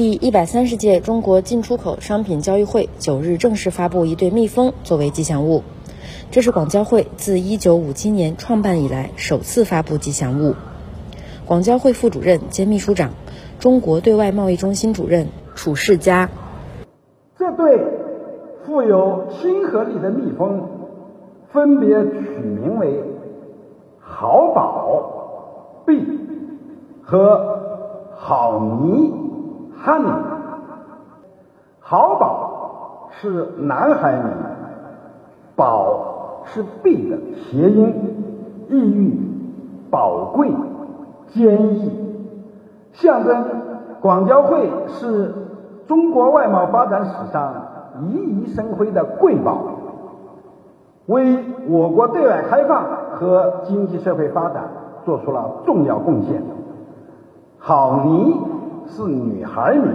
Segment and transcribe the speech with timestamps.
[0.00, 5.62] 第一百三十届中国进出口商品交易会九日正式发布一对蜜蜂作为吉祥物，
[6.30, 10.54] 这是广交会自一九五七年创办以来首次发布吉祥物。
[11.44, 13.10] 广交会副主任兼秘书长、
[13.58, 16.30] 中国对外贸易中心主任楚世佳，
[17.38, 17.78] 这对
[18.64, 20.66] 富有亲和力的蜜蜂
[21.52, 23.04] 分别取名为
[24.00, 26.02] 好宝、B”
[27.02, 29.28] 和好泥。
[29.82, 30.12] Honey，
[31.80, 34.24] 好宝是男孩名，
[35.56, 37.94] 宝是币的谐音，
[38.68, 39.18] 意喻
[39.90, 40.52] 宝贵、
[41.28, 41.90] 坚毅，
[42.92, 43.44] 象征
[44.02, 45.34] 广交会是
[45.88, 47.54] 中国外贸发展史上
[48.02, 49.56] 熠熠生辉的瑰宝，
[51.06, 54.64] 为我国对外开放和经济社会发展
[55.06, 56.42] 做出了重要贡献。
[57.58, 58.59] 好泥。
[58.90, 59.92] 是女孩名，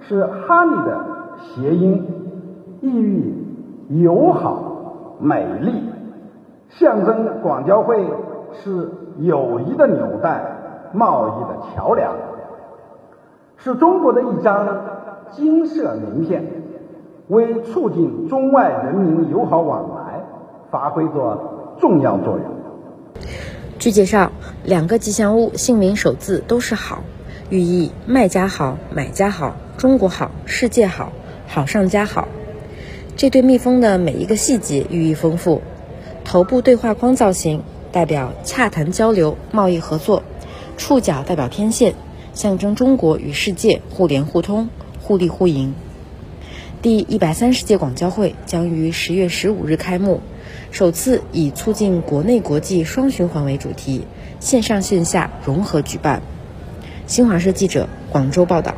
[0.00, 1.04] 是 Honey 的
[1.38, 2.04] 谐音，
[2.80, 3.34] 意喻
[4.02, 5.72] 友好、美丽，
[6.68, 8.04] 象征广交会
[8.52, 10.42] 是友谊的纽带、
[10.92, 12.12] 贸易的桥梁，
[13.56, 14.66] 是中国的一张
[15.30, 16.44] 金色名片，
[17.28, 20.24] 为促进中外人民友好往来
[20.70, 22.44] 发挥着重要作用。
[23.78, 24.30] 据介绍，
[24.64, 26.98] 两个吉祥物姓名首字都是“好”。
[27.50, 31.12] 寓意卖家好，买家好，中国好，世界好，
[31.46, 32.28] 好上加好。
[33.16, 35.62] 这对蜜蜂的每一个细节寓意丰富。
[36.26, 40.22] 头部对话框造型代表洽谈交流、贸易合作；
[40.76, 41.94] 触角代表天线，
[42.34, 44.68] 象征中国与世界互联互通、
[45.00, 45.74] 互利互赢。
[46.82, 50.20] 第一百三十届广交会将于十月十五日开幕，
[50.70, 54.04] 首次以促进国内国际双循环为主题，
[54.38, 56.20] 线上线下融合举办。
[57.08, 58.70] 新华社记者广州报道。